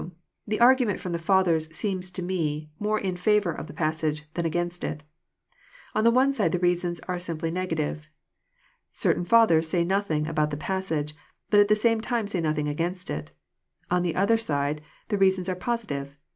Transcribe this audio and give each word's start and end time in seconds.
The 0.47 0.59
argument 0.59 0.99
from 0.99 1.11
the 1.11 1.19
Fathers 1.19 1.69
seems 1.75 2.09
to 2.09 2.23
me 2.23 2.71
more 2.79 2.97
in 2.99 3.15
favour 3.17 3.51
of 3.51 3.67
the 3.67 3.73
passage 3.73 4.23
than 4.33 4.47
against 4.47 4.83
it.— 4.83 5.03
On 5.93 6.03
the 6.03 6.09
one 6.09 6.33
side 6.33 6.51
the 6.51 6.57
reasons 6.57 6.99
are 7.01 7.19
simply 7.19 7.51
negative. 7.51 8.09
Certain 8.91 9.25
Fathers 9.25 9.67
say 9.69 9.85
nothing 9.85 10.25
about 10.25 10.49
the 10.49 10.57
passage, 10.57 11.13
but 11.51 11.59
at 11.59 11.67
the 11.67 11.75
same 11.75 12.01
time 12.01 12.25
say 12.27 12.41
nothing 12.41 12.67
against 12.67 13.11
it.— 13.11 13.29
On 13.91 14.01
the 14.01 14.15
other 14.15 14.37
side 14.37 14.81
the 15.09 15.19
reasons 15.19 15.47
eLVQ 15.47 15.59
positive. 15.59 16.17